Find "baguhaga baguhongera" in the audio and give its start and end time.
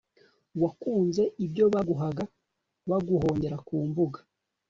1.73-3.57